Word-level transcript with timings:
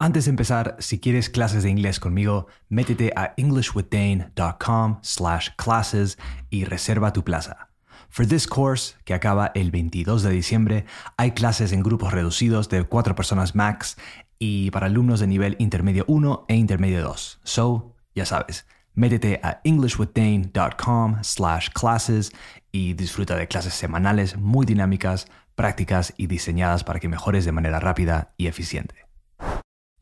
Antes 0.00 0.24
de 0.24 0.30
empezar, 0.30 0.76
si 0.80 0.98
quieres 0.98 1.30
clases 1.30 1.62
de 1.62 1.70
inglés 1.70 2.00
conmigo, 2.00 2.48
métete 2.68 3.12
a 3.14 3.32
englishwithdane.com 3.36 4.98
slash 5.02 5.50
classes 5.56 6.18
y 6.50 6.64
reserva 6.64 7.12
tu 7.12 7.22
plaza. 7.22 7.68
For 8.10 8.26
this 8.26 8.48
course, 8.48 8.96
que 9.04 9.14
acaba 9.14 9.52
el 9.54 9.70
22 9.70 10.24
de 10.24 10.30
diciembre, 10.30 10.84
hay 11.16 11.30
clases 11.30 11.72
en 11.72 11.84
grupos 11.84 12.12
reducidos 12.12 12.68
de 12.68 12.82
4 12.82 13.14
personas 13.14 13.54
max 13.54 13.96
y 14.40 14.72
para 14.72 14.86
alumnos 14.86 15.20
de 15.20 15.28
nivel 15.28 15.54
intermedio 15.60 16.04
1 16.08 16.46
e 16.48 16.56
intermedio 16.56 17.02
2. 17.02 17.40
So, 17.44 17.94
ya 18.16 18.26
sabes, 18.26 18.66
métete 18.94 19.38
a 19.44 19.60
englishwithdane.com 19.62 21.22
slash 21.22 21.70
classes 21.70 22.32
y 22.72 22.94
disfruta 22.94 23.36
de 23.36 23.46
clases 23.46 23.74
semanales 23.74 24.36
muy 24.36 24.66
dinámicas, 24.66 25.28
prácticas 25.54 26.14
y 26.16 26.26
diseñadas 26.26 26.82
para 26.82 26.98
que 26.98 27.08
mejores 27.08 27.44
de 27.44 27.52
manera 27.52 27.78
rápida 27.78 28.34
y 28.36 28.48
eficiente. 28.48 29.03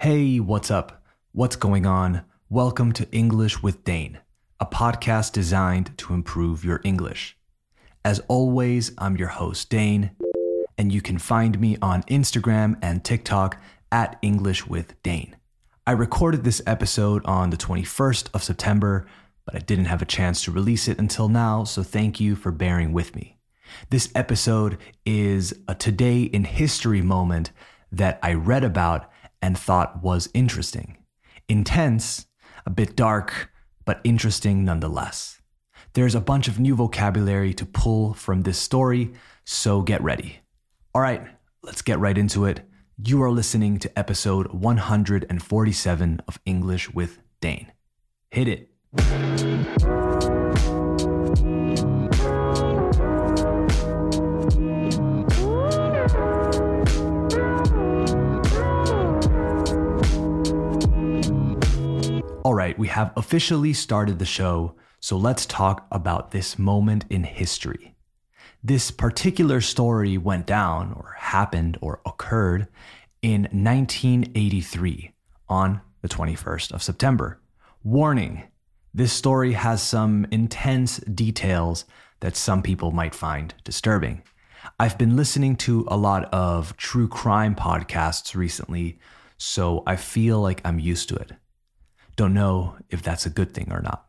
Hey, 0.02 0.40
what's 0.40 0.68
up? 0.68 1.04
What's 1.30 1.54
going 1.54 1.86
on? 1.86 2.24
Welcome 2.48 2.90
to 2.94 3.08
English 3.12 3.62
with 3.62 3.84
Dane, 3.84 4.18
a 4.58 4.66
podcast 4.66 5.30
designed 5.30 5.96
to 5.98 6.12
improve 6.12 6.64
your 6.64 6.80
English. 6.82 7.36
As 8.04 8.18
always, 8.26 8.90
I'm 8.98 9.16
your 9.16 9.28
host, 9.28 9.70
Dane, 9.70 10.10
and 10.76 10.90
you 10.90 11.00
can 11.00 11.18
find 11.18 11.60
me 11.60 11.76
on 11.80 12.02
Instagram 12.08 12.80
and 12.82 13.04
TikTok 13.04 13.62
at 13.92 14.18
English 14.22 14.66
with 14.66 15.00
Dane. 15.04 15.36
I 15.86 15.92
recorded 15.92 16.42
this 16.42 16.60
episode 16.66 17.24
on 17.24 17.50
the 17.50 17.56
21st 17.56 18.28
of 18.34 18.42
September, 18.42 19.06
but 19.44 19.54
I 19.54 19.60
didn't 19.60 19.84
have 19.84 20.02
a 20.02 20.04
chance 20.04 20.42
to 20.42 20.50
release 20.50 20.88
it 20.88 20.98
until 20.98 21.28
now, 21.28 21.62
so 21.62 21.84
thank 21.84 22.18
you 22.18 22.34
for 22.34 22.50
bearing 22.50 22.92
with 22.92 23.14
me. 23.14 23.38
This 23.90 24.10
episode 24.16 24.78
is 25.06 25.54
a 25.68 25.76
today 25.76 26.22
in 26.22 26.42
history 26.42 27.02
moment 27.02 27.52
that 27.92 28.18
I 28.20 28.34
read 28.34 28.64
about 28.64 29.08
and 29.42 29.58
thought 29.58 30.02
was 30.02 30.30
interesting. 30.32 30.96
Intense, 31.48 32.26
a 32.64 32.70
bit 32.70 32.96
dark, 32.96 33.50
but 33.84 34.00
interesting 34.04 34.64
nonetheless. 34.64 35.42
There's 35.94 36.14
a 36.14 36.20
bunch 36.20 36.48
of 36.48 36.58
new 36.58 36.74
vocabulary 36.74 37.52
to 37.54 37.66
pull 37.66 38.14
from 38.14 38.42
this 38.42 38.56
story, 38.58 39.12
so 39.44 39.82
get 39.82 40.02
ready. 40.02 40.38
All 40.94 41.02
right, 41.02 41.26
let's 41.62 41.82
get 41.82 41.98
right 41.98 42.16
into 42.16 42.46
it. 42.46 42.62
You 42.96 43.22
are 43.22 43.30
listening 43.30 43.78
to 43.80 43.98
episode 43.98 44.52
147 44.52 46.22
of 46.28 46.38
English 46.46 46.94
with 46.94 47.18
Dane. 47.40 47.72
Hit 48.30 48.48
it. 48.48 48.70
We 62.82 62.88
have 62.88 63.12
officially 63.16 63.72
started 63.72 64.18
the 64.18 64.24
show, 64.24 64.74
so 64.98 65.16
let's 65.16 65.46
talk 65.46 65.86
about 65.92 66.32
this 66.32 66.58
moment 66.58 67.04
in 67.08 67.22
history. 67.22 67.94
This 68.60 68.90
particular 68.90 69.60
story 69.60 70.18
went 70.18 70.46
down, 70.46 70.92
or 70.94 71.14
happened, 71.16 71.78
or 71.80 72.00
occurred 72.04 72.66
in 73.22 73.42
1983 73.52 75.12
on 75.48 75.80
the 76.00 76.08
21st 76.08 76.72
of 76.72 76.82
September. 76.82 77.40
Warning 77.84 78.48
this 78.92 79.12
story 79.12 79.52
has 79.52 79.80
some 79.80 80.26
intense 80.32 80.96
details 80.98 81.84
that 82.18 82.34
some 82.34 82.62
people 82.62 82.90
might 82.90 83.14
find 83.14 83.54
disturbing. 83.62 84.24
I've 84.80 84.98
been 84.98 85.14
listening 85.14 85.54
to 85.58 85.86
a 85.86 85.96
lot 85.96 86.24
of 86.34 86.76
true 86.78 87.06
crime 87.06 87.54
podcasts 87.54 88.34
recently, 88.34 88.98
so 89.38 89.84
I 89.86 89.94
feel 89.94 90.40
like 90.40 90.60
I'm 90.64 90.80
used 90.80 91.08
to 91.10 91.14
it. 91.14 91.30
Don't 92.22 92.34
know 92.34 92.76
if 92.88 93.02
that's 93.02 93.26
a 93.26 93.30
good 93.30 93.52
thing 93.52 93.72
or 93.72 93.82
not. 93.82 94.06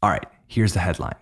All 0.00 0.10
right, 0.10 0.28
here's 0.46 0.74
the 0.74 0.78
headline 0.78 1.16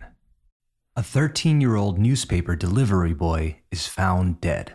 A 0.97 1.03
13 1.03 1.62
year 1.62 1.76
old 1.76 1.99
newspaper 1.99 2.54
delivery 2.54 3.15
boy 3.15 3.62
is 3.71 3.87
found 3.87 4.43
dead. 4.43 4.75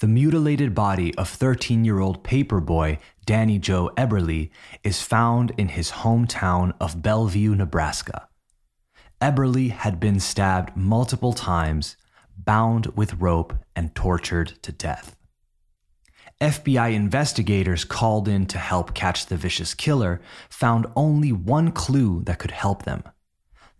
The 0.00 0.08
mutilated 0.08 0.74
body 0.74 1.14
of 1.16 1.28
13 1.28 1.84
year 1.84 2.00
old 2.00 2.24
paper 2.24 2.62
boy 2.62 2.98
Danny 3.26 3.58
Joe 3.58 3.90
Eberly 3.94 4.48
is 4.82 5.02
found 5.02 5.52
in 5.58 5.68
his 5.68 5.90
hometown 5.90 6.72
of 6.80 7.02
Bellevue, 7.02 7.54
Nebraska. 7.54 8.28
Eberly 9.20 9.70
had 9.70 10.00
been 10.00 10.18
stabbed 10.18 10.74
multiple 10.74 11.34
times, 11.34 11.98
bound 12.38 12.86
with 12.96 13.20
rope, 13.20 13.52
and 13.76 13.94
tortured 13.94 14.54
to 14.62 14.72
death. 14.72 15.14
FBI 16.42 16.92
investigators 16.92 17.84
called 17.84 18.26
in 18.26 18.46
to 18.46 18.58
help 18.58 18.94
catch 18.94 19.26
the 19.26 19.36
vicious 19.36 19.74
killer 19.74 20.20
found 20.50 20.88
only 20.96 21.30
one 21.30 21.70
clue 21.70 22.20
that 22.24 22.40
could 22.40 22.50
help 22.50 22.82
them. 22.82 23.04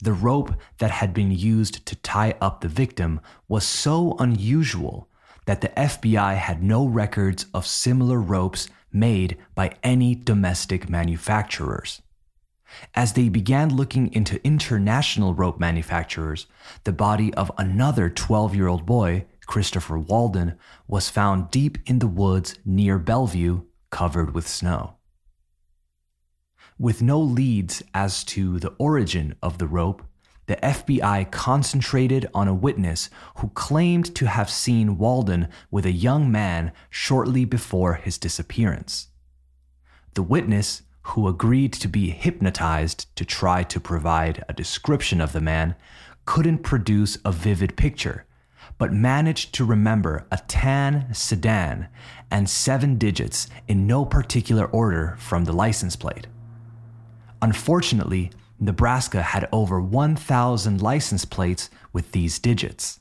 The 0.01 0.13
rope 0.13 0.55
that 0.79 0.93
had 0.93 1.13
been 1.13 1.33
used 1.33 1.85
to 1.87 1.97
tie 1.97 2.37
up 2.41 2.61
the 2.61 2.69
victim 2.69 3.21
was 3.49 3.65
so 3.65 4.15
unusual 4.21 5.09
that 5.47 5.61
the 5.61 5.71
FBI 5.71 6.37
had 6.37 6.63
no 6.63 6.87
records 6.87 7.47
of 7.53 7.67
similar 7.67 8.21
ropes 8.21 8.69
made 8.93 9.39
by 9.57 9.75
any 9.83 10.15
domestic 10.15 10.89
manufacturers. 10.89 12.01
As 12.95 13.15
they 13.15 13.29
began 13.29 13.75
looking 13.75 14.13
into 14.13 14.45
international 14.47 15.35
rope 15.35 15.59
manufacturers, 15.59 16.47
the 16.85 16.93
body 16.93 17.35
of 17.35 17.51
another 17.59 18.09
12 18.09 18.55
year 18.55 18.69
old 18.69 18.87
boy 18.87 19.25
Christopher 19.47 19.99
Walden, 19.99 20.59
was 20.87 21.09
found 21.09 21.51
deep 21.51 21.79
in 21.87 21.99
the 21.99 22.07
woods 22.07 22.59
near 22.65 22.99
Bellevue, 22.99 23.63
covered 23.91 24.35
with 24.35 24.49
snow. 24.49 24.97
With 26.79 27.03
no 27.03 27.21
leads 27.21 27.83
as 27.95 28.25
to 28.25 28.59
the 28.59 28.75
origin 28.79 29.35
of 29.43 29.59
the 29.59 29.67
rope, 29.67 30.03
the 30.47 30.57
FBI 30.57 31.31
concentrated 31.31 32.29
on 32.35 32.49
a 32.49 32.55
witness 32.55 33.09
who 33.37 33.49
claimed 33.51 34.15
to 34.17 34.27
have 34.27 34.51
seen 34.51 34.99
Walden 34.99 35.49
with 35.71 35.87
a 35.87 35.93
young 35.93 36.31
man 36.33 36.73
shortly 36.91 37.45
before 37.45 37.95
his 37.95 38.19
disappearance. 38.19 39.09
The 40.15 40.23
witness, 40.23 40.83
who 41.03 41.29
agreed 41.29 41.73
to 41.75 41.89
be 41.89 42.11
hypnotized 42.11 43.15
to 43.17 43.25
try 43.25 43.63
to 43.65 43.81
provide 43.81 44.45
a 44.49 44.53
description 44.53 45.21
of 45.21 45.33
the 45.33 45.41
man, 45.41 45.75
couldn't 46.27 46.59
produce 46.59 47.19
a 47.25 47.33
vivid 47.33 47.77
picture 47.77 48.27
but 48.83 48.93
managed 48.93 49.55
to 49.55 49.65
remember 49.65 50.27
a 50.33 50.39
tan 50.49 51.07
sedan 51.15 51.87
and 52.33 52.51
seven 52.51 52.99
digits 52.99 53.47
in 53.69 53.87
no 53.87 54.05
particular 54.05 54.67
order 54.67 55.15
from 55.21 55.45
the 55.45 55.53
license 55.53 55.95
plate. 55.95 56.27
Unfortunately, 57.41 58.33
Nebraska 58.59 59.23
had 59.23 59.49
over 59.53 59.81
1,000 59.81 60.83
license 60.83 61.25
plates 61.25 61.71
with 61.93 62.11
these 62.11 62.41
digits. 62.41 62.99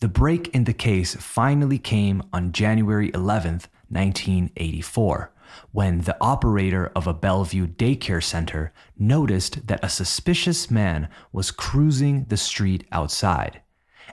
The 0.00 0.08
break 0.08 0.48
in 0.48 0.64
the 0.64 0.74
case 0.74 1.14
finally 1.14 1.78
came 1.78 2.22
on 2.30 2.52
January 2.52 3.10
11, 3.14 3.52
1984, 3.88 5.32
when 5.72 6.02
the 6.02 6.18
operator 6.20 6.92
of 6.94 7.06
a 7.06 7.14
Bellevue 7.14 7.68
daycare 7.68 8.22
center 8.22 8.70
noticed 8.98 9.66
that 9.66 9.82
a 9.82 9.88
suspicious 9.88 10.70
man 10.70 11.08
was 11.32 11.50
cruising 11.50 12.26
the 12.28 12.36
street 12.36 12.86
outside 12.92 13.62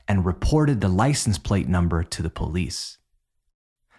and 0.07 0.25
reported 0.25 0.81
the 0.81 0.87
license 0.87 1.37
plate 1.37 1.67
number 1.67 2.03
to 2.03 2.21
the 2.21 2.29
police. 2.29 2.97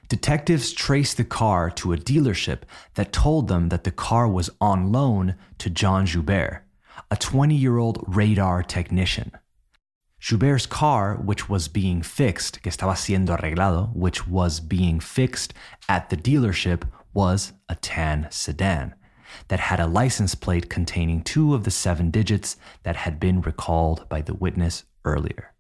Detectives 0.09 0.73
traced 0.73 1.19
the 1.19 1.25
car 1.25 1.71
to 1.71 1.93
a 1.93 1.99
dealership 1.99 2.63
that 2.95 3.13
told 3.13 3.49
them 3.49 3.69
that 3.69 3.85
the 3.85 3.91
car 3.91 4.27
was 4.27 4.49
on 4.61 4.91
loan 4.91 5.35
to 5.59 5.69
John 5.69 6.07
Joubert, 6.07 6.65
a 7.11 7.17
20 7.17 7.55
year 7.55 7.77
old 7.77 8.03
radar 8.07 8.63
technician. 8.63 9.33
Joubert's 10.19 10.67
car, 10.67 11.15
which 11.15 11.49
was 11.49 11.69
being 11.69 12.03
fixed, 12.03 12.63
que 12.63 12.73
estaba 12.73 12.97
siendo 12.97 13.39
arreglado, 13.39 13.95
which 13.95 14.27
was 14.27 14.61
being 14.61 14.99
fixed 14.99 15.55
at 15.89 16.11
the 16.11 16.17
dealership, 16.17 16.83
was 17.15 17.53
a 17.69 17.77
tan 17.77 18.27
sedan 18.31 18.95
that 19.49 19.61
had 19.61 19.79
a 19.79 19.87
license 19.87 20.35
plate 20.35 20.69
containing 20.71 21.23
two 21.23 21.55
of 21.55 21.65
the 21.65 21.71
seven 21.71 22.11
digits 22.11 22.57
that 22.83 22.97
had 22.97 23.21
been 23.21 23.41
recalled 23.43 24.09
by 24.09 24.23
the 24.23 24.35
witness 24.35 24.85
earlier. 25.05 25.53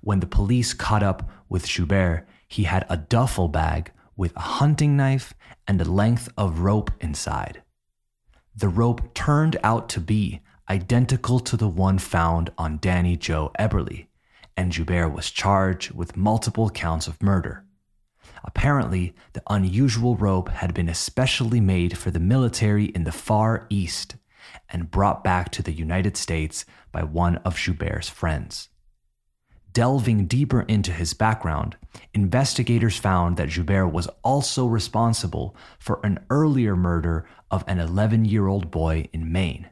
When 0.00 0.20
the 0.20 0.26
police 0.26 0.74
caught 0.74 1.02
up 1.02 1.28
with 1.48 1.66
Joubert, 1.66 2.26
he 2.48 2.64
had 2.64 2.86
a 2.88 2.96
duffel 2.96 3.48
bag 3.48 3.92
with 4.16 4.36
a 4.36 4.40
hunting 4.40 4.96
knife 4.96 5.34
and 5.66 5.80
a 5.80 5.90
length 5.90 6.28
of 6.36 6.60
rope 6.60 6.90
inside. 7.00 7.62
The 8.54 8.68
rope 8.68 9.14
turned 9.14 9.56
out 9.62 9.88
to 9.90 10.00
be 10.00 10.42
identical 10.68 11.40
to 11.40 11.56
the 11.56 11.68
one 11.68 11.98
found 11.98 12.50
on 12.58 12.78
Danny 12.78 13.16
Joe 13.16 13.50
Eberly, 13.58 14.06
and 14.56 14.72
Joubert 14.72 15.12
was 15.12 15.30
charged 15.30 15.92
with 15.92 16.16
multiple 16.16 16.70
counts 16.70 17.06
of 17.06 17.22
murder. 17.22 17.64
Apparently, 18.44 19.14
the 19.32 19.42
unusual 19.48 20.16
rope 20.16 20.48
had 20.48 20.74
been 20.74 20.88
especially 20.88 21.60
made 21.60 21.96
for 21.96 22.10
the 22.10 22.20
military 22.20 22.86
in 22.86 23.04
the 23.04 23.12
Far 23.12 23.66
East 23.70 24.16
and 24.68 24.90
brought 24.90 25.24
back 25.24 25.50
to 25.52 25.62
the 25.62 25.72
United 25.72 26.16
States 26.16 26.64
by 26.90 27.02
one 27.02 27.36
of 27.38 27.56
Joubert's 27.56 28.08
friends. 28.08 28.68
Delving 29.72 30.26
deeper 30.26 30.62
into 30.62 30.92
his 30.92 31.14
background, 31.14 31.76
investigators 32.12 32.98
found 32.98 33.36
that 33.36 33.48
Joubert 33.48 33.92
was 33.92 34.08
also 34.22 34.66
responsible 34.66 35.56
for 35.78 36.00
an 36.04 36.18
earlier 36.30 36.76
murder 36.76 37.26
of 37.50 37.64
an 37.66 37.78
11 37.78 38.24
year 38.24 38.48
old 38.48 38.70
boy 38.70 39.08
in 39.12 39.32
Maine. 39.32 39.68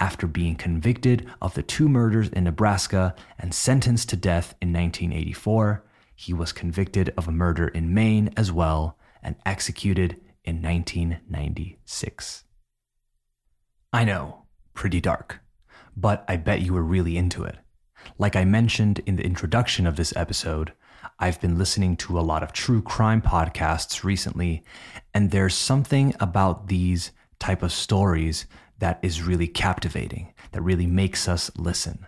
After 0.00 0.26
being 0.26 0.56
convicted 0.56 1.28
of 1.42 1.54
the 1.54 1.62
two 1.62 1.88
murders 1.88 2.28
in 2.30 2.44
Nebraska 2.44 3.14
and 3.38 3.52
sentenced 3.52 4.08
to 4.10 4.16
death 4.16 4.54
in 4.62 4.72
1984, 4.72 5.84
he 6.14 6.32
was 6.32 6.52
convicted 6.52 7.12
of 7.16 7.28
a 7.28 7.32
murder 7.32 7.68
in 7.68 7.92
Maine 7.92 8.32
as 8.36 8.50
well 8.50 8.96
and 9.22 9.36
executed 9.44 10.20
in 10.44 10.62
1996. 10.62 12.44
I 13.92 14.04
know, 14.04 14.44
pretty 14.72 15.00
dark, 15.00 15.40
but 15.96 16.24
I 16.28 16.36
bet 16.36 16.62
you 16.62 16.72
were 16.72 16.82
really 16.82 17.16
into 17.16 17.44
it. 17.44 17.56
Like 18.18 18.36
I 18.36 18.44
mentioned 18.44 19.00
in 19.06 19.16
the 19.16 19.24
introduction 19.24 19.86
of 19.86 19.96
this 19.96 20.14
episode, 20.16 20.72
I've 21.18 21.40
been 21.40 21.58
listening 21.58 21.96
to 21.98 22.18
a 22.18 22.22
lot 22.22 22.42
of 22.42 22.52
true 22.52 22.82
crime 22.82 23.22
podcasts 23.22 24.04
recently, 24.04 24.62
and 25.12 25.30
there's 25.30 25.54
something 25.54 26.14
about 26.20 26.68
these 26.68 27.12
type 27.38 27.62
of 27.62 27.72
stories 27.72 28.46
that 28.78 28.98
is 29.02 29.22
really 29.22 29.46
captivating, 29.46 30.32
that 30.52 30.62
really 30.62 30.86
makes 30.86 31.28
us 31.28 31.50
listen. 31.56 32.06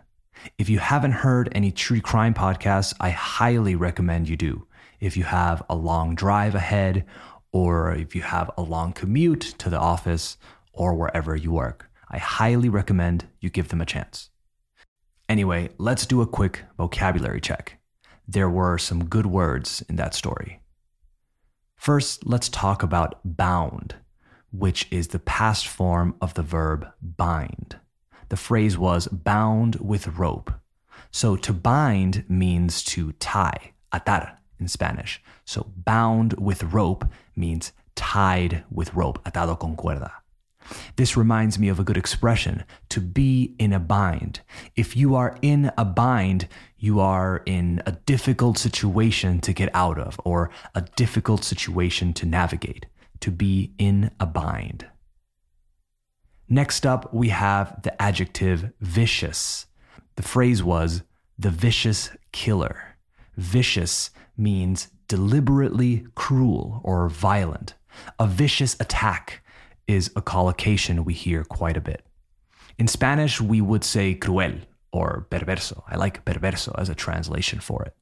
If 0.59 0.69
you 0.69 0.79
haven't 0.79 1.13
heard 1.13 1.49
any 1.53 1.73
true 1.73 2.01
crime 2.01 2.35
podcasts, 2.35 2.95
I 3.01 3.11
highly 3.11 3.75
recommend 3.75 4.29
you 4.29 4.37
do. 4.37 4.67
If 5.01 5.17
you 5.17 5.25
have 5.25 5.63
a 5.69 5.77
long 5.77 6.15
drive 6.15 6.55
ahead, 6.55 7.05
or 7.53 7.95
if 7.95 8.15
you 8.15 8.23
have 8.23 8.51
a 8.57 8.63
long 8.63 8.93
commute 8.93 9.55
to 9.59 9.71
the 9.71 9.79
office 9.79 10.37
or 10.73 10.95
wherever 10.95 11.35
you 11.37 11.53
work, 11.53 11.91
I 12.11 12.19
highly 12.19 12.69
recommend 12.69 13.27
you 13.41 13.51
give 13.51 13.69
them 13.69 13.81
a 13.81 13.87
chance. 13.87 14.31
Anyway, 15.29 15.71
let's 15.79 16.07
do 16.07 16.23
a 16.23 16.27
quick 16.27 16.63
vocabulary 16.77 17.41
check. 17.41 17.79
There 18.29 18.49
were 18.49 18.79
some 18.79 19.07
good 19.07 19.27
words 19.27 19.83
in 19.89 19.97
that 19.97 20.15
story. 20.15 20.61
First, 21.77 22.27
let's 22.27 22.49
talk 22.49 22.83
about 22.83 23.21
bound, 23.25 23.97
which 24.53 24.87
is 24.91 25.09
the 25.09 25.19
past 25.19 25.67
form 25.67 26.15
of 26.21 26.35
the 26.35 26.43
verb 26.43 26.87
bind. 27.01 27.77
The 28.29 28.37
phrase 28.37 28.79
was 28.79 29.09
bound 29.09 29.77
with 29.77 30.19
rope. 30.19 30.53
So 31.11 31.37
to 31.37 31.53
bind 31.53 32.25
means 32.29 32.83
to 32.85 33.13
tie, 33.13 33.73
atar 33.93 34.37
in 34.59 34.69
Spanish. 34.69 35.23
So 35.45 35.73
bound 35.77 36.35
with 36.35 36.63
rope 36.65 37.05
means 37.35 37.73
tied 37.95 38.65
with 38.71 38.95
rope, 38.95 39.23
atado 39.25 39.59
con 39.59 39.77
cuerda. 39.77 40.11
This 40.97 41.17
reminds 41.17 41.59
me 41.59 41.69
of 41.69 41.79
a 41.79 41.85
good 41.85 41.97
expression 41.97 42.65
to 42.89 43.01
be 43.01 43.55
in 43.59 43.73
a 43.73 43.81
bind. 43.81 44.41
If 44.75 44.97
you 44.97 45.15
are 45.15 45.39
in 45.43 45.71
a 45.77 45.85
bind, 45.85 46.49
you 46.79 47.01
are 47.01 47.43
in 47.47 47.83
a 47.87 47.93
difficult 47.93 48.59
situation 48.59 49.41
to 49.41 49.53
get 49.53 49.75
out 49.75 49.99
of 49.99 50.21
or 50.25 50.51
a 50.75 50.83
difficult 50.97 51.45
situation 51.45 52.13
to 52.15 52.27
navigate. 52.27 52.87
To 53.21 53.31
be 53.31 53.73
in 53.79 54.11
a 54.21 54.27
bind. 54.27 54.87
Next 56.49 56.87
up, 56.87 57.13
we 57.13 57.31
have 57.31 57.83
the 57.83 58.01
adjective 58.01 58.73
vicious. 58.81 59.67
The 60.17 60.23
phrase 60.23 60.63
was 60.63 61.03
the 61.39 61.51
vicious 61.51 62.11
killer. 62.33 62.97
Vicious 63.37 64.11
means 64.37 64.89
deliberately 65.09 66.07
cruel 66.15 66.81
or 66.85 67.09
violent. 67.09 67.75
A 68.19 68.27
vicious 68.27 68.77
attack 68.79 69.43
is 69.87 70.11
a 70.17 70.23
collocation 70.23 71.05
we 71.05 71.15
hear 71.15 71.45
quite 71.45 71.77
a 71.77 71.81
bit. 71.81 72.05
In 72.79 72.89
Spanish, 72.89 73.41
we 73.41 73.61
would 73.61 73.85
say 73.85 74.15
cruel 74.15 74.59
or 74.93 75.27
perverso. 75.31 75.85
I 75.89 75.97
like 75.97 76.25
perverso 76.25 76.75
as 76.77 76.89
a 76.89 76.95
translation 76.95 77.61
for 77.61 77.83
it. 77.85 77.95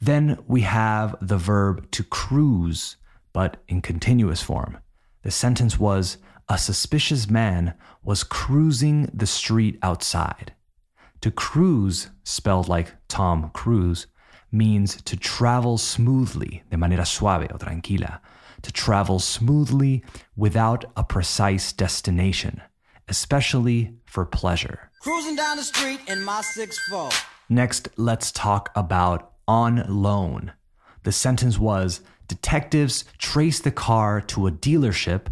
Then 0.00 0.38
we 0.46 0.60
have 0.62 1.16
the 1.20 1.38
verb 1.38 1.90
to 1.92 2.04
cruise, 2.04 2.96
but 3.32 3.56
in 3.68 3.80
continuous 3.80 4.42
form. 4.42 4.78
The 5.22 5.30
sentence 5.30 5.78
was 5.78 6.18
A 6.48 6.56
suspicious 6.56 7.28
man 7.28 7.74
was 8.02 8.24
cruising 8.24 9.10
the 9.12 9.26
street 9.26 9.78
outside. 9.82 10.54
To 11.20 11.30
cruise, 11.30 12.08
spelled 12.22 12.68
like 12.68 12.94
Tom 13.08 13.50
Cruise, 13.52 14.06
means 14.50 15.02
to 15.02 15.16
travel 15.16 15.76
smoothly, 15.76 16.62
de 16.70 16.76
manera 16.76 17.04
suave 17.04 17.48
o 17.52 17.56
tranquila, 17.58 18.20
to 18.62 18.72
travel 18.72 19.18
smoothly 19.18 20.04
without 20.36 20.84
a 20.96 21.04
precise 21.04 21.72
destination, 21.72 22.60
especially 23.08 23.94
for 24.04 24.24
pleasure. 24.24 24.90
Cruising 25.00 25.36
down 25.36 25.56
the 25.56 25.62
street 25.62 26.00
in 26.08 26.22
my 26.22 26.42
6'4. 26.56 27.24
Next, 27.48 27.88
let's 27.96 28.32
talk 28.32 28.70
about 28.74 29.32
on 29.46 29.84
loan. 29.88 30.52
The 31.04 31.12
sentence 31.12 31.58
was 31.58 32.02
Detectives 32.28 33.06
traced 33.16 33.64
the 33.64 33.70
car 33.70 34.20
to 34.20 34.46
a 34.46 34.52
dealership 34.52 35.28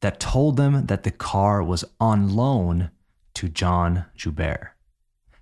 that 0.00 0.18
told 0.18 0.56
them 0.56 0.86
that 0.86 1.04
the 1.04 1.12
car 1.12 1.62
was 1.62 1.84
on 2.00 2.34
loan 2.34 2.90
to 3.34 3.48
John 3.48 4.06
Joubert. 4.16 4.70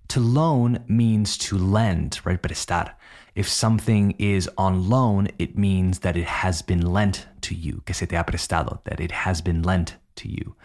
To 0.09 0.21
loan 0.21 0.85
means 0.87 1.39
to 1.39 1.57
lend, 1.57 2.21
right? 2.25 2.41
Prestar. 2.41 2.93
If 3.39 3.49
something 3.49 4.17
is 4.19 4.51
on 4.59 4.89
loan, 4.89 5.29
it 5.39 5.57
means 5.57 6.01
that 6.01 6.17
it 6.17 6.25
has 6.25 6.61
been 6.61 6.81
lent 6.81 7.29
to 7.43 7.55
you, 7.55 7.83
que 7.87 7.95
se 7.95 8.07
te 8.07 8.17
ha 8.17 8.25
prestado, 8.25 8.83
that 8.83 8.99
it 8.99 9.13
has 9.13 9.41
been 9.41 9.63
lent 9.63 9.95
to 10.17 10.29
you. 10.29 10.57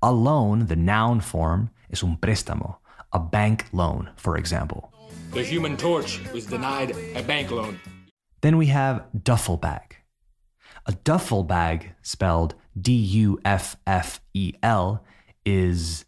A 0.00 0.10
loan, 0.10 0.64
the 0.64 0.74
noun 0.74 1.20
form, 1.20 1.68
is 1.90 2.02
un 2.02 2.16
préstamo, 2.16 2.78
a 3.12 3.18
bank 3.18 3.66
loan, 3.74 4.08
for 4.16 4.38
example. 4.38 4.90
The 5.32 5.44
human 5.44 5.76
torch 5.76 6.20
was 6.32 6.46
denied 6.46 6.96
a 7.14 7.22
bank 7.22 7.50
loan. 7.50 7.78
Then 8.40 8.56
we 8.56 8.68
have 8.68 9.04
duffel 9.22 9.58
bag. 9.58 9.96
A 10.86 10.92
duffel 10.92 11.44
bag, 11.44 11.94
spelled 12.00 12.54
D 12.80 12.94
U 12.94 13.40
F 13.44 13.76
F 13.86 14.22
E 14.32 14.54
L, 14.62 15.04
is, 15.44 16.06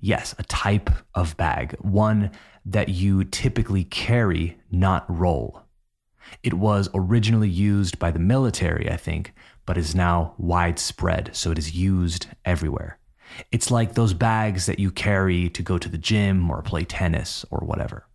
yes, 0.00 0.34
a 0.38 0.42
type 0.44 0.88
of 1.14 1.36
bag, 1.36 1.76
one 1.82 2.30
that 2.64 2.88
you 2.88 3.24
typically 3.24 3.84
carry, 3.84 4.56
not 4.70 5.04
roll. 5.08 5.64
It 6.42 6.54
was 6.54 6.88
originally 6.94 7.48
used 7.48 7.98
by 7.98 8.10
the 8.10 8.18
military, 8.18 8.90
I 8.90 8.96
think, 8.96 9.32
but 9.64 9.76
is 9.76 9.94
now 9.94 10.34
widespread, 10.38 11.30
so 11.32 11.50
it 11.50 11.58
is 11.58 11.74
used 11.74 12.28
everywhere. 12.44 12.98
It's 13.50 13.70
like 13.70 13.94
those 13.94 14.14
bags 14.14 14.66
that 14.66 14.78
you 14.78 14.90
carry 14.90 15.48
to 15.50 15.62
go 15.62 15.78
to 15.78 15.88
the 15.88 15.98
gym 15.98 16.50
or 16.50 16.62
play 16.62 16.84
tennis 16.84 17.44
or 17.50 17.58
whatever. 17.58 18.06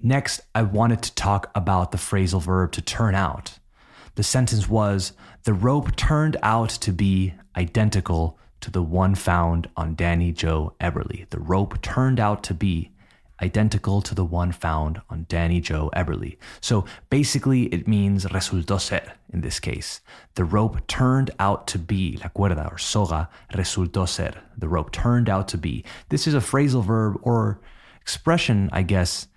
Next, 0.00 0.40
I 0.54 0.62
wanted 0.62 1.02
to 1.02 1.14
talk 1.14 1.50
about 1.54 1.92
the 1.92 1.98
phrasal 1.98 2.42
verb 2.42 2.72
to 2.72 2.82
turn 2.82 3.14
out. 3.14 3.58
The 4.16 4.22
sentence 4.22 4.68
was 4.68 5.12
The 5.44 5.54
rope 5.54 5.96
turned 5.96 6.36
out 6.42 6.70
to 6.70 6.92
be 6.92 7.34
identical 7.56 8.38
to 8.60 8.70
the 8.70 8.82
one 8.82 9.14
found 9.14 9.68
on 9.76 9.94
Danny 9.94 10.32
Joe 10.32 10.74
Eberly. 10.80 11.28
The 11.30 11.40
rope 11.40 11.82
turned 11.82 12.18
out 12.18 12.42
to 12.44 12.54
be 12.54 12.92
identical 13.42 14.00
to 14.02 14.14
the 14.14 14.24
one 14.24 14.52
found 14.52 15.00
on 15.10 15.26
Danny 15.28 15.60
Joe 15.60 15.90
Eberly. 15.94 16.36
So 16.60 16.84
basically, 17.10 17.64
it 17.66 17.88
means 17.88 18.26
resultó 18.26 18.80
ser 18.80 19.12
in 19.32 19.40
this 19.40 19.60
case. 19.60 20.00
The 20.34 20.44
rope 20.44 20.86
turned 20.86 21.30
out 21.38 21.66
to 21.68 21.78
be, 21.78 22.18
la 22.22 22.28
cuerda 22.28 22.72
or 22.72 22.78
soga 22.78 23.28
resultó 23.52 24.08
ser. 24.08 24.32
The 24.56 24.68
rope 24.68 24.92
turned 24.92 25.28
out 25.28 25.48
to 25.48 25.58
be. 25.58 25.84
This 26.08 26.26
is 26.26 26.34
a 26.34 26.38
phrasal 26.38 26.84
verb 26.84 27.18
or 27.22 27.60
expression, 28.00 28.68
I 28.72 28.82
guess, 28.82 29.28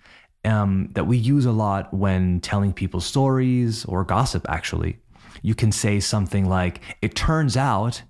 um, 0.44 0.90
that 0.92 1.06
we 1.06 1.16
use 1.16 1.46
a 1.46 1.52
lot 1.52 1.92
when 1.92 2.40
telling 2.40 2.72
people 2.72 3.00
stories 3.00 3.84
or 3.84 4.04
gossip, 4.04 4.46
actually. 4.48 4.98
You 5.42 5.54
can 5.54 5.72
say 5.72 6.00
something 6.00 6.48
like, 6.48 6.80
It 7.02 7.14
turns 7.14 7.56
out 7.56 8.02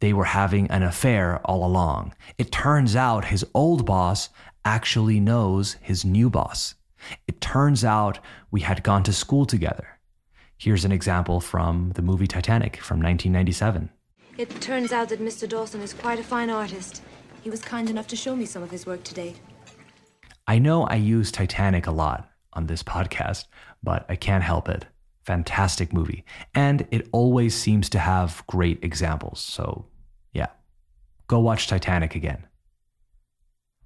they 0.00 0.12
were 0.12 0.24
having 0.24 0.70
an 0.70 0.82
affair 0.82 1.40
all 1.44 1.64
along. 1.64 2.14
It 2.38 2.52
turns 2.52 2.94
out 2.94 3.26
his 3.26 3.44
old 3.54 3.86
boss 3.86 4.28
actually 4.66 5.20
knows 5.20 5.74
his 5.80 6.04
new 6.04 6.28
boss. 6.28 6.74
It 7.28 7.40
turns 7.40 7.84
out 7.84 8.18
we 8.50 8.62
had 8.62 8.82
gone 8.82 9.04
to 9.04 9.12
school 9.12 9.46
together. 9.46 10.00
Here's 10.58 10.84
an 10.84 10.90
example 10.90 11.40
from 11.40 11.92
the 11.94 12.02
movie 12.02 12.26
Titanic 12.26 12.78
from 12.78 13.00
1997. 13.00 13.90
It 14.36 14.50
turns 14.60 14.92
out 14.92 15.08
that 15.10 15.20
Mr. 15.20 15.48
Dawson 15.48 15.80
is 15.82 15.94
quite 15.94 16.18
a 16.18 16.24
fine 16.24 16.50
artist. 16.50 17.02
He 17.42 17.48
was 17.48 17.62
kind 17.62 17.88
enough 17.88 18.08
to 18.08 18.16
show 18.16 18.34
me 18.34 18.44
some 18.44 18.64
of 18.64 18.72
his 18.72 18.86
work 18.86 19.04
today. 19.04 19.36
I 20.48 20.58
know 20.58 20.82
I 20.82 20.96
use 20.96 21.30
Titanic 21.30 21.86
a 21.86 21.92
lot 21.92 22.28
on 22.52 22.66
this 22.66 22.82
podcast, 22.82 23.44
but 23.84 24.04
I 24.08 24.16
can't 24.16 24.42
help 24.42 24.68
it. 24.68 24.84
Fantastic 25.24 25.92
movie. 25.92 26.24
And 26.56 26.88
it 26.90 27.08
always 27.12 27.54
seems 27.54 27.88
to 27.90 28.00
have 28.00 28.42
great 28.48 28.82
examples. 28.82 29.38
So, 29.38 29.86
yeah, 30.32 30.48
go 31.28 31.38
watch 31.38 31.68
Titanic 31.68 32.16
again. 32.16 32.46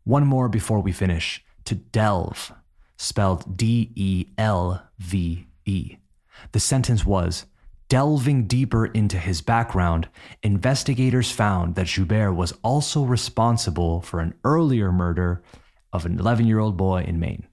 One 0.04 0.26
more 0.26 0.49
before 0.49 0.80
we 0.80 0.92
finish. 0.92 1.45
To 1.66 1.75
delve, 1.75 2.52
spelled 2.97 3.57
D 3.57 3.92
E 3.95 4.26
L 4.38 4.83
V 4.99 5.47
E. 5.66 5.97
The 6.52 6.61
sentence 6.61 7.04
was 7.04 7.47
Delving 7.90 8.47
deeper 8.47 8.87
into 8.87 9.19
his 9.19 9.42
background, 9.42 10.09
investigators 10.45 11.33
found 11.33 11.75
that 11.75 11.88
Joubert 11.88 12.37
was 12.37 12.52
also 12.62 13.02
responsible 13.02 14.00
for 14.00 14.21
an 14.21 14.33
earlier 14.45 14.92
murder 14.92 15.42
of 15.92 16.07
an 16.07 16.16
11 16.21 16.47
year 16.47 16.61
old 16.61 16.76
boy 16.76 17.02
in 17.02 17.19
Maine. 17.19 17.49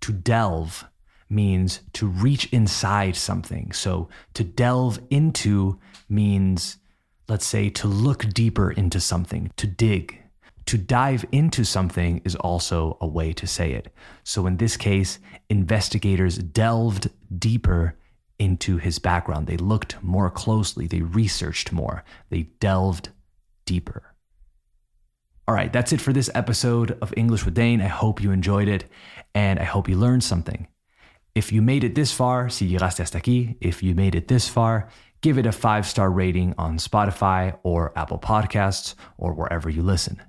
To 0.00 0.12
delve 0.12 0.84
means 1.30 1.82
to 1.92 2.08
reach 2.08 2.52
inside 2.52 3.14
something. 3.14 3.70
So 3.70 4.08
to 4.34 4.42
delve 4.42 4.98
into 5.08 5.78
means, 6.08 6.78
let's 7.28 7.46
say, 7.46 7.70
to 7.70 7.86
look 7.86 8.28
deeper 8.30 8.72
into 8.72 8.98
something, 8.98 9.52
to 9.56 9.68
dig. 9.68 10.20
To 10.66 10.78
dive 10.78 11.24
into 11.30 11.64
something 11.64 12.22
is 12.24 12.36
also 12.36 12.96
a 13.00 13.06
way 13.06 13.32
to 13.34 13.46
say 13.46 13.72
it. 13.72 13.92
So 14.22 14.46
in 14.46 14.56
this 14.56 14.76
case, 14.76 15.18
investigators 15.50 16.38
delved 16.38 17.10
deeper 17.38 17.96
into 18.38 18.78
his 18.78 18.98
background. 18.98 19.46
They 19.46 19.56
looked 19.56 20.02
more 20.02 20.30
closely, 20.30 20.86
they 20.86 21.02
researched 21.02 21.70
more, 21.70 22.04
they 22.30 22.44
delved 22.60 23.10
deeper. 23.66 24.14
All 25.46 25.54
right, 25.54 25.72
that's 25.72 25.92
it 25.92 26.00
for 26.00 26.12
this 26.12 26.30
episode 26.34 26.96
of 27.02 27.12
English 27.16 27.44
with 27.44 27.54
Dane. 27.54 27.82
I 27.82 27.88
hope 27.88 28.22
you 28.22 28.30
enjoyed 28.30 28.68
it 28.68 28.86
and 29.34 29.58
I 29.58 29.64
hope 29.64 29.88
you 29.88 29.96
learned 29.96 30.24
something. 30.24 30.68
If 31.34 31.52
you 31.52 31.60
made 31.60 31.84
it 31.84 31.94
this 31.94 32.12
far, 32.12 32.48
si 32.48 32.66
llegaste 32.66 32.98
hasta 32.98 33.18
aquí, 33.18 33.56
if 33.60 33.82
you 33.82 33.94
made 33.94 34.14
it 34.14 34.28
this 34.28 34.48
far, 34.48 34.88
give 35.20 35.36
it 35.36 35.46
a 35.46 35.52
five 35.52 35.86
star 35.86 36.10
rating 36.10 36.54
on 36.56 36.78
Spotify 36.78 37.58
or 37.62 37.92
Apple 37.96 38.18
Podcasts 38.18 38.94
or 39.18 39.34
wherever 39.34 39.68
you 39.68 39.82
listen. 39.82 40.22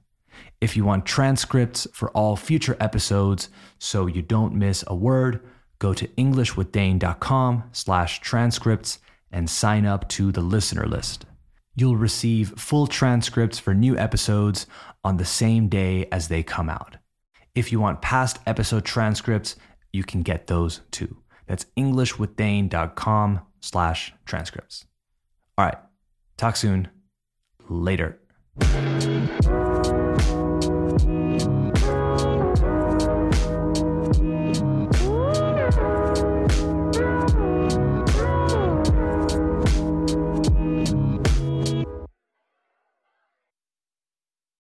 If 0.62 0.76
you 0.76 0.86
want 0.86 1.06
transcripts 1.06 1.88
for 1.94 2.10
all 2.12 2.36
future 2.36 2.78
episodes 2.80 3.50
so 3.78 4.08
you 4.08 4.22
don't 4.22 4.56
miss 4.56 4.84
a 4.88 4.96
word, 4.96 5.42
go 5.80 5.94
to 5.94 6.08
englishwithdane.com 6.08 7.64
slash 7.72 8.22
transcripts 8.22 9.00
and 9.32 9.50
sign 9.50 9.86
up 9.86 10.08
to 10.10 10.32
the 10.32 10.42
listener 10.42 10.88
list. 10.88 11.26
You'll 11.76 11.98
receive 11.98 12.58
full 12.58 12.88
transcripts 12.88 13.60
for 13.60 13.74
new 13.74 13.98
episodes 13.98 14.66
on 15.04 15.18
the 15.18 15.26
same 15.26 15.68
day 15.68 16.08
as 16.12 16.30
they 16.30 16.42
come 16.42 16.70
out. 16.70 16.98
If 17.54 17.72
you 17.72 17.80
want 17.80 18.02
past 18.02 18.40
episode 18.46 18.86
transcripts, 18.86 19.56
you 19.92 20.04
can 20.04 20.24
get 20.24 20.48
those 20.48 20.82
too. 20.92 21.18
That's 21.48 21.66
englishwithdane.com 21.78 23.42
slash 23.62 24.14
transcripts. 24.26 24.86
All 25.58 25.66
right. 25.66 25.78
Talk 26.38 26.56
soon. 26.56 26.90
Later. 27.70 28.20